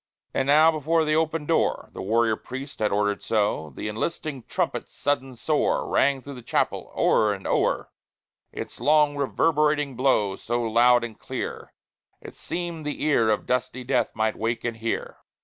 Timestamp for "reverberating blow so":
9.15-10.63